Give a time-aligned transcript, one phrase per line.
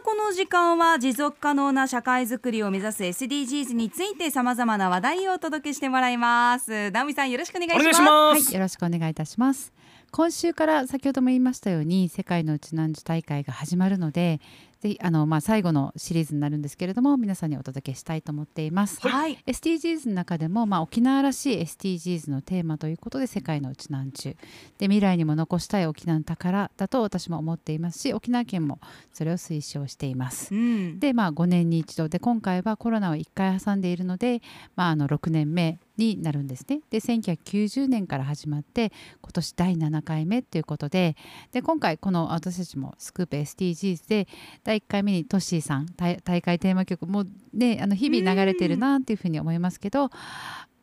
[0.00, 6.90] あこの時間は持続可能な社会づくりを目指す SDGs についてさまざまな話題をお届けしてもらいます。
[6.90, 8.00] 直美さんよろしくお願いします。
[8.00, 9.74] はいよろしくお願いいたします。
[10.10, 14.40] 今週から先ほども言いましたように世界のうちなんじ大会が始まるので
[14.80, 19.06] ぜひあの、まあ、最後のシリーズになるんですけれども皆さんにお届けしたいと思っています。
[19.06, 24.36] はい、SDGs の中でも、まあ、沖縄らしい SDGs のテーマということで世界のうちなんちゅう
[24.78, 28.80] で未来にも残したい沖縄の宝だと私も思っていますし沖縄県も
[29.12, 30.54] それを推奨しています。
[30.54, 34.40] うん、で、まあ、5年に一度で今回はコロナを1回挟んでいるので、
[34.76, 36.80] まあ、あの6年目になるんですね。
[36.90, 41.16] で1990年から始まって今年第7回目ということで
[41.52, 44.26] で今回この私たちもスクープ SDGs で
[44.70, 50.10] 第1回目にトッシーさん大会テーマ曲もねあの日々流れてるなっていうふうに思いますけど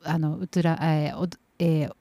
[0.03, 1.95] あのうつら、えーえー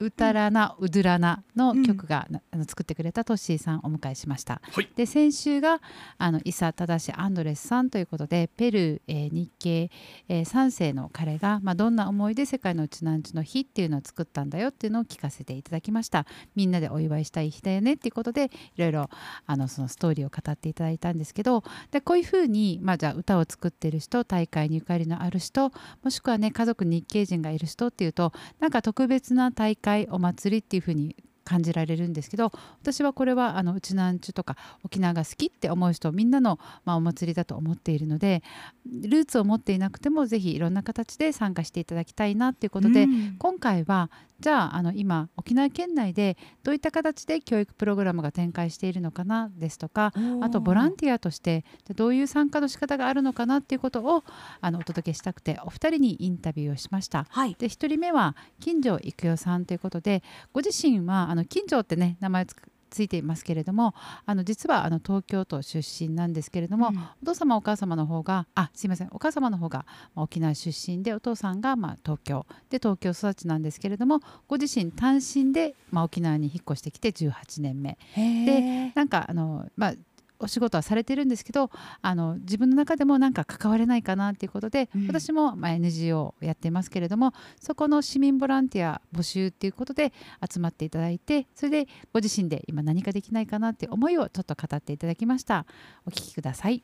[0.00, 4.60] うたらなうどらなの曲が、うん、あの作ってくれたトッシーさんをお迎えしました。
[4.62, 5.80] はい、で先週が
[6.18, 9.90] あの伊佐忠アンドレスさんということでペルー、えー、日系、
[10.28, 16.26] えー、3世の彼が、まあ、どんな思いで世界のうちなんちの日っていうのを作ったんだよっていうのを聞かせていただきました。
[16.54, 19.10] みんなでお祝いしたい日だよねっていうことでいろいろ
[19.46, 31.16] あのそのストーリーを語っていただいたんですけどでこういうふうに、まあ、じゃあ歌を作ってる人大会にゆかりのある人もしくはね家族日系人がいる人っていうとなんか特別な大会お祭りっていうふうに
[31.48, 38.42] 感じられるんですけど私はこれはあのうちなんちゅとか沖縄が好きって思う人みんなの、まあ、お祭りだと思っているので
[38.86, 44.10] ルーツを持っていなくてもぜひいろんな形で参加していただきたいなっていうことで、うん、今回は
[44.40, 51.64] じゃああの今沖縄県内でどういった形で教育プログラムが展開しているのかなですとかあとボランティアとして
[51.96, 54.22] どういう参加の仕方があるのかなっていうことを
[54.60, 57.26] あのお届けしたくてお二人にインタビューをしました。
[57.30, 62.54] はい、で1人目は金城育代さんということでご自身はあの金城ってね名前つ
[62.90, 63.94] ついていますけれども
[64.26, 72.46] あの実はあの東京都出身なんですけれども、うん、お父様お母様の方があすいませんお母様の方が沖縄出身でお父さんがまあ東京。
[72.70, 77.98] で東京育ちなんですけれどもご自身単身でまあ沖縄に引っ越してきて18年目。
[78.16, 79.94] でなんかあの、まあ、
[80.40, 90.12] お仕事はされてるんですけどあの自分の中でもなんか関われないかなっていうことで、うん、私もまあ NGO をやってますけれどもそこの市民ボランティア募集っていうことで
[90.48, 95.66] 集まっていただいてそれでご自身で今何かできないかなって思いをちょっと語っていただきました。
[96.06, 96.82] お聞きください。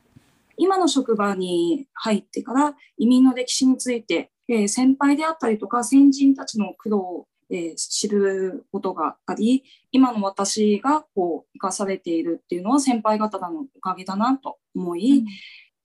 [0.57, 15.25] 今の職場に入ってから移民の歴史について、えー、先輩であったりとか先人たちの苦労えー、知ることがあり今の私がこう生かされているっていうのは先輩方のおかげだなと思い、うん、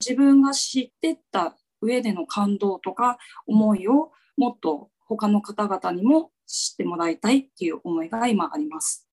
[0.00, 9.09] 自分が知ってった上での感動とか思いをもっと他の方々にも知ってもらいたいっていう思いが今あります。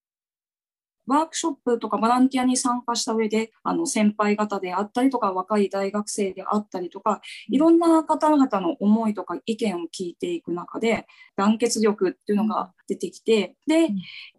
[1.07, 13.89] ワークショップとかボランティアに参加した上で、あの先輩方であったりとか、若い大学生であったりとか、いろんな方々の思いとか意見を聞いていく中で、団結力っていうのが出てきて、で、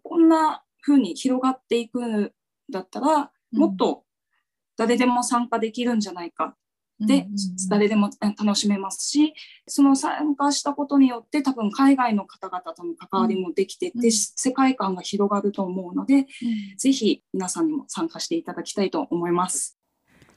[0.01, 0.29] こん。
[0.29, 2.31] な風に広がっていくん
[2.71, 4.03] だったら、もっと
[4.77, 6.55] 誰でも参加できるんじゃないか
[6.99, 7.27] で、
[7.69, 9.33] 誰でも楽しめますし
[9.67, 16.25] その参加したことによって多分海外の方々との関わりもできてって、うん、世界観が広がると思うので、うん、
[16.77, 19.78] ぜひ皆さんにも参加していただきたいと思います。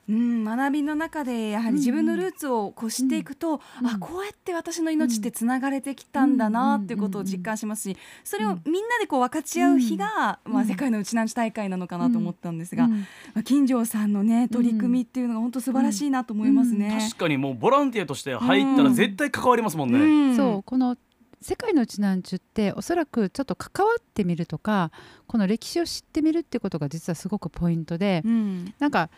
[0.08, 12.96] うん、学びの中でやはり自分のルーツをこう知っていくと、うん、あこうやって私の命ってつながれてきたんだなっていうことを実感しますしそれをみんなでこう分かち合う日が、まあ、世界のうちなんち大会なのかなと思ったんですが、ま
[13.36, 19.92] あ、金城さんのね取り組みっていうのが本当素晴らしいなと思いますね、確かにもうボランティアとして入ったら絶対関わりますもん
[20.30, 20.36] ね。
[20.36, 20.96] そうこの
[21.42, 24.90] 世界のうちなんちゅっておそらくちょっと関わってみるとか
[25.26, 29.08] この歴史を知ってみるってことが実はすごくポイントで、うん、なんか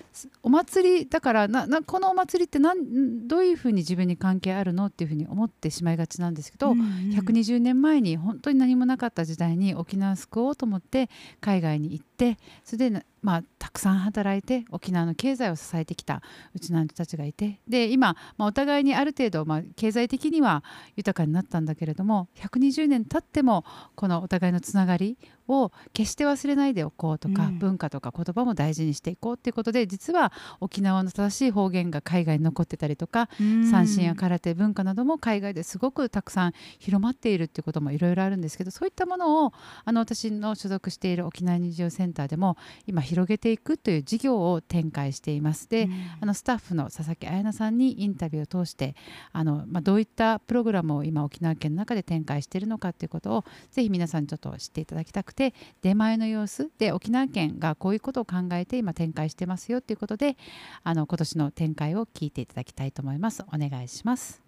[0.42, 6.86] お祭りだからななこのお祭りってなんどういうふうに自分に関係あるのっていうふうに思ってしまいがちなんですけど、うんうん、
[7.18, 16.20] 120年前に本当に何もなかった時代に沖縄を救おうと思って海外に行ってそれでまあ、たくさん働いて沖縄の経済を支えてきた
[16.54, 20.62] うちなんたちがいてで今、まあ、お互いにある程度、まあ、経済的には
[20.94, 23.64] 豊かになったんだけれども120年経っても
[23.94, 39.52] このお互いのつながりを決して忘れないでおこうとか、うん、文化とか言葉も大事にしていこうっていうことで実は沖縄の正しい方言が海外に残ってたりとか、うん、三振や空手文化なども海外ですごくたくさん広まっているっていうこともいろいろあるんですけどそういったものを
[39.84, 42.56] あの私の所属している沖縄日常センターでも
[42.86, 45.68] 今広げていくという事業を展開しています。
[45.68, 48.94] で、うん、あのスタッフの佐々木彩奈さんにインタビューを通して
[49.32, 60.36] あの、まあ、どういったプログラムを今沖縄県の中で展開しているのかということをぜひ皆さんにちょっと知っていただきたくて出前の様子で沖縄県がこういうことを考えて今展開してますよということで
[60.82, 63.42] あの今年の展開を聞いていただきたいと思います。
[63.52, 64.44] お願いします。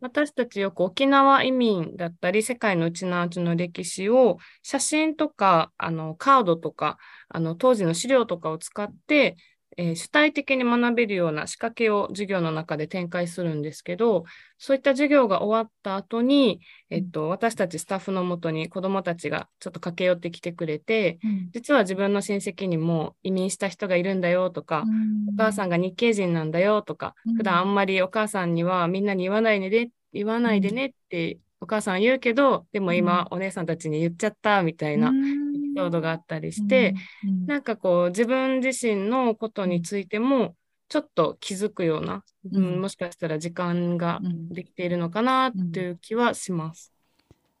[0.00, 6.96] 私たちよく沖縄移民だったり世界のうちなうちの歴史を写真とかあのカードとか
[7.28, 9.36] あの当時の資料とかを使って
[9.76, 14.24] えー、主体的に学べるような仕掛けを授業の中で展開するんですけど、
[14.58, 35.12] そういった授業が終わった後に、えっと、私たちスタッフのもとに子どもたちがちょっと駆け寄ってきてくれて、うん、実は自分の親戚にも移民した人がいるんだよとか、うん、お母さんが日系人なんだよとか、うん、普段あんまりお母さんにはみんなに言わないで言わないでねってお母さん言うけど、でも今お姉さんたちに言っちゃったみたいな
[35.74, 36.94] ピソードがあったりして、
[37.24, 40.54] うんうん、なんかこう自分自身のことについても
[40.88, 44.20] ちょっと気づくような、うん、もしかしたら時間が
[44.50, 46.92] できているのかなっていう気はします。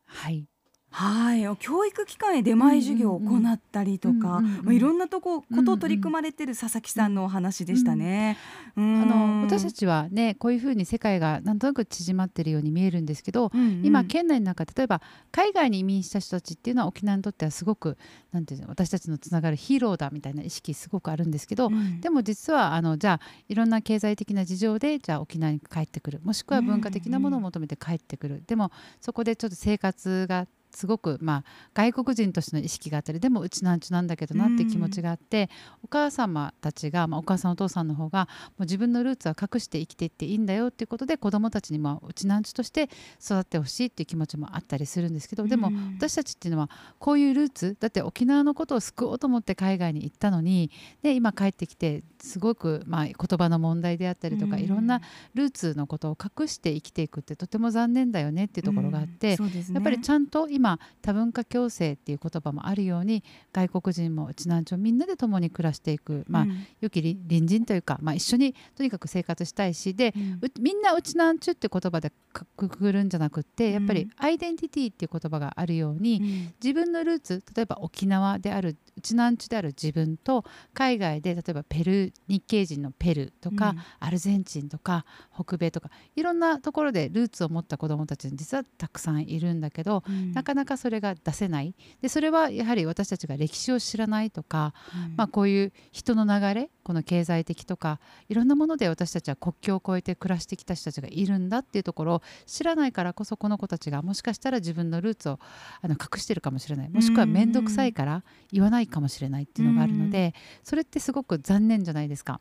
[0.04, 0.44] はい
[0.92, 8.36] はい、教育機関へ出前授業を行ったりとか、いろんなとこことを取り組まれてる佐々木さんのお話でしたね。
[8.76, 15.00] あの私たちはねこういうふうに世界がなんとなく縮まってるように見えるんですけど、うんうん、今県内の中例えば
[15.30, 17.96] 海外に移民した人たちっていうのは沖縄にとってはすごく
[18.32, 28.70] なんていうの私たちのつながるヒーローだみたいな意識すごくあるんですけど、うん、でも実はあのじゃあいろんな経済的な事情でじゃあ沖縄に帰ってくるもしくは文化的なものを求めて帰ってくる、うんうん、でも
[29.00, 31.44] そこでちょっと生活がすごく、まあ、
[31.74, 35.50] 外国人としての意識があったりでもうちなんちゅなんだけどなって気持ちがあって、
[35.82, 42.88] お母様たちが、まあ、お母さんお父さんの方がもう自分のルーツは隠して生きていっていいんだよっていうことで子どもたちにもうちなんちゅとして
[43.22, 50.70] 育ってほしいっていう気持ちもあったりするんですけどでも私たちっていうのはこういうルーツだって沖縄のことを救おうと思って海外に行ったのに
[51.02, 55.00] で今帰ってきてすごく、まあ、言葉の問題であったりとかいろんな
[55.34, 60.59] ルーツのことを隠して生きていくってとても残念だよねっていうところがあって、ね、やっぱりちゃんと今
[61.02, 66.46] 多文化共生っていう言葉もあるように外国人もうちなんちょみんなで共に暮らしていく、まあ、
[66.80, 72.12] 良き隣人というか、まあ、一緒にとにかく生活したいしで、うん、みんなうちなんちゅって言葉で
[72.56, 85.04] くくるんじゃなくってやっぱりアイデンティティっていう言葉があるように、うん、自分のルーツ例えば沖縄であるうちなんちゅである自分と海外で例えばペルー日系人のペルーとか、うん、アルゼンチンとか
[85.34, 90.02] 北米とかいろんなところでルーツを持った子どもたちに実はたくさんいるんだけど、
[90.34, 91.74] なかなかそれが出せない。
[92.00, 94.74] でそれはやはり私たちが歴史を知らないとか、
[95.16, 105.38] まあ、こういう人の流れこの経済的とかいろんなもので私たちは国境を越えて暮らしてきた人たちがいるんだっていうところを知らないからこそこの子たちがもしかしたら自分のルーツを
[105.82, 106.88] あの隠してるかもしれない。
[106.88, 112.40] もしくは面倒くさいから言わないかもしれないっていうのがあるのでそれってすごく残念じゃないですか。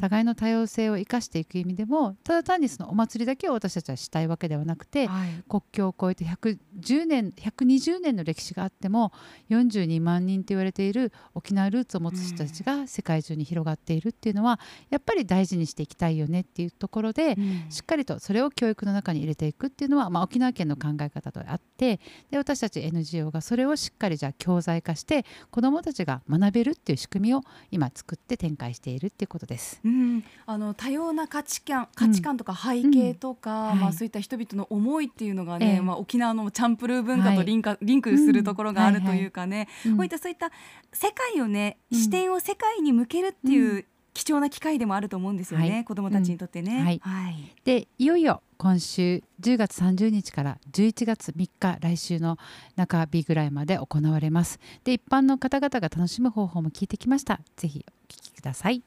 [0.00, 9.12] 互いの多様性を生かしていく意味でもただ単にそのお祭りだけを私たちはしたいわけではなくて、はい、国境を越えて110年120年の歴史があっても
[9.50, 22.00] 42万人と言われている沖縄ルーツを持つ人たちが世界中に広がっているっていうのはやっぱり大事にしていきたいよねっていうところで、うん、しっかりとそれを教育の中に入れていくっていうのは、まあ、沖縄県の考え方とあって
[22.30, 29.80] で私たち NGO がそれをしっかりじゃあ教材化して子どもたちが学べるっていう仕組みを今作って展開しているっていうことです。
[29.84, 40.50] うん、あの多様な価値観価値観とか背景とか、うん、まあ、そういった人々の思いっていうのがね、えー、まあ、沖縄のチャンプルー文化とリンカ、はい、リンクするところがあるというかね、こういったそういった
[40.92, 43.84] 世界をね、視点を世界に向けるっていう
[44.18, 46.82] 貴重な機会でもあると思うんですよね、はい、子どもたちにとってね。
[46.82, 52.36] はい、はい、でいよいよ今週10月30日から11月3日来週の
[52.74, 54.58] 中日ぐらいまで行われます。
[54.82, 57.40] で一般の方々が楽しむ方法も聞いてきました。
[57.56, 58.82] ぜひお聞きください。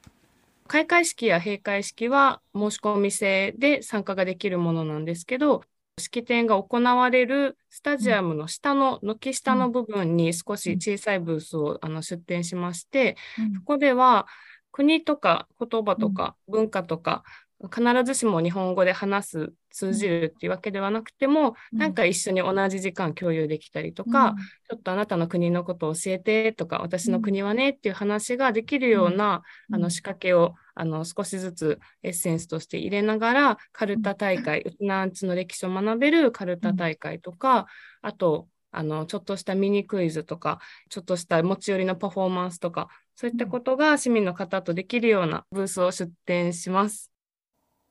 [0.66, 5.62] 開会式や閉会式は申し込み制で参加ができるものなんですけど、
[5.98, 13.16] 式典が行われるスタジアムの下の軒下の部分に少し小さいブースをあの出展しまして、
[13.56, 14.26] そこでは
[14.70, 17.24] 国とか言葉とか文化とか、
[17.70, 37.66] 必ずしも日本語で話す通じるっていうわけではなくても、うん、なんか一緒に同じ時間共有できたりとか、うん、ちょっとあなたの国のことを教えてとか私の国はねっていう話ができるような、うん、あの仕掛けをあの少しずつエッセンスとして入れながらカルタ大会、うちなんちの歴史を学べるカルタ大会とか、
[38.00, 47.12] あとあのちょっとしたミニクイズとかちょっとした持ち寄りのパフォーマンスとかそういったことが市民の方とできるようなブースを出展します。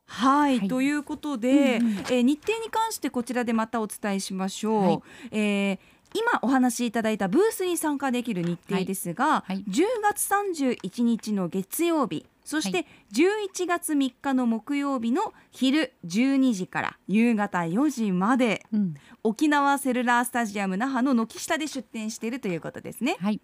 [0.07, 4.83] はい、はい、ということで、うんうん、えー、日程に関してこちらでまたお伝えしましょう。
[4.83, 4.99] はい、
[5.31, 5.79] えー
[6.13, 9.55] 今お話しいただいたブースに参加できる日程ですが、はい。
[9.55, 18.93] はい、10月31日の月曜日そして11月3日の木曜日の昼12時から夕方4時までうん。
[19.23, 23.17] 沖縄セルラースタジアム那覇の軒下で出店しているということですね。
[23.19, 23.39] はい。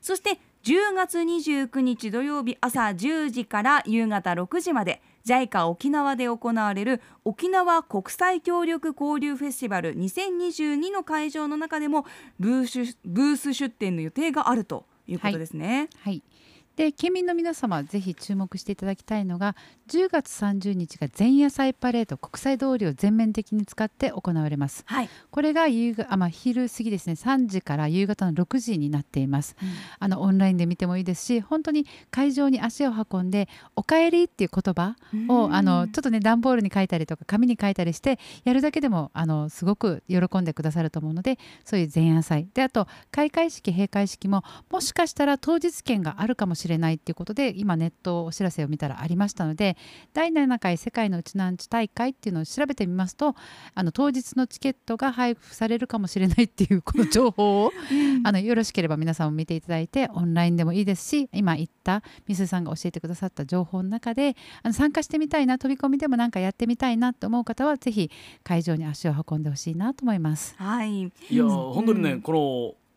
[0.00, 12.06] そして10月29日土曜日朝10時から夕方6時まで JICA 沖縄で行われる沖縄国際協力交流フェスティバル2022の会場の中でも
[12.38, 15.88] ブースブース出展の予定があるということですね。
[16.00, 16.22] はい。
[16.78, 19.56] で県民の皆様ぜひ注目していただきたいのが
[19.88, 24.84] 10月30日が前夜祭パレード国際通りを全面的に使って行われます。
[24.86, 27.14] はい、これが夕があ、まあ、昼過ぎですね。
[27.14, 29.56] 3時から夕方の6時になっています。
[29.98, 34.94] あのオンラインで見てもいいですし本当に会場に足を運んで「おかえり」っていう言葉
[35.28, 35.54] をうん。
[35.54, 42.46] あのちょっとね段ボールに書いたりとか紙に書いたりしてやるだけでもあのすごく喜んでくださると思うのでそういう前夜祭。
[42.52, 49.77] であと開会式閉会式ももしかしたら当日券があるかもしれないっていうことで今ネットお知らせを見たらありましたので
[50.12, 53.34] 第7回世界のうちなんち大会っていうのを調べてみますと
[53.74, 57.72] あの当日のチケットが配布されるかもしれないっていうこの情報を
[58.24, 68.10] あのよろしければ皆さんも見ていただいてオンラインでもいいですし今言ったみすさんが教えてくださった情報の中であの参加してみたいな飛び込みでもなんかやってみたいなと思う方はぜひ
[68.42, 70.54] 会場に足を運んでほしいなと思います。
[70.58, 72.22] はい、いやー本当にね、うん。
[72.22, 72.32] こ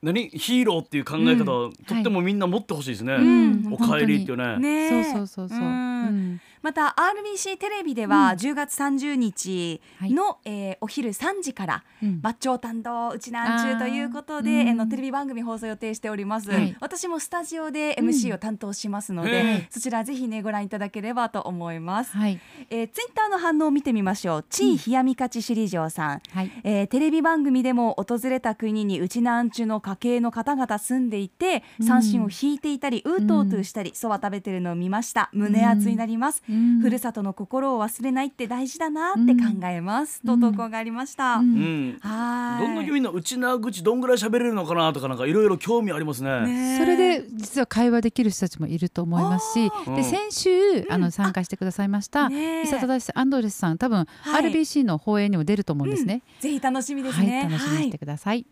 [0.03, 0.29] の何？
[0.29, 3.73] ヒーローっていう考え方、うとってもみんな持ってほしいですね、うん。
[3.73, 5.13] おかえりっていうねね。
[5.13, 5.59] そうそうそうそう。
[5.59, 5.65] うん。
[5.65, 8.37] うんまた RBC テレビではうん。
[8.37, 12.19] 10月30日の、えーお昼3時からうん。
[12.23, 16.75] 抜鳥担当うちなんちゅうということで、あのテレビ番組放送予定しております、はい。
[16.79, 19.47] 私もスタジオで MC を担当しますので、うん。
[19.47, 22.39] はいそちらぜひねご覧いただければと思います、はい。
[22.69, 24.45] えー、ツイッターの反応を見てみましょう。
[24.49, 26.51] 地位冷やみかち首里城さん、はい。
[26.63, 31.87] えーテレビ番組でも訪れた国にうちなんちゅの家系の方々住んでいてうん。
[31.87, 35.29] 三振を引いていたり、うーとうとうしたりそば食べてるのを見ました。
[35.33, 36.79] 胸熱になります、うん。
[36.81, 40.39] ふるさとの心を忘れないって大事だなって考えます、うん。
[40.39, 41.55] と投稿がありました、うん。
[41.55, 41.97] うん。
[42.01, 42.67] はーい。
[42.67, 46.77] どんだけみんなうちな口どんぐらい喋れるのかなとかなんかいろいろ興味ありますね。
[46.77, 54.51] それで実は会話できる人たちもいると思いますしうんで先週あの参加してくださいました伊佐忠アンドレスさん多分はい。
[54.51, 56.21] RBC の放映にも出ると思うんですね。
[56.39, 58.45] ぜひ楽しみですはいね、楽しみにしてください。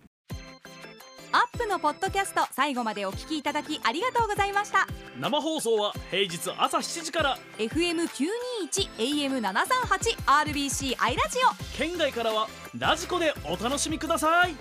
[1.31, 4.87] アップのポッドキャスト最後までお聞きいただきありがとうございました。
[5.19, 7.37] 生放送は平日朝7時から。
[7.57, 8.09] FM921
[8.97, 11.77] AM738 RBC アイラジオ。
[11.77, 14.55] 県外からはラジコでお楽しみください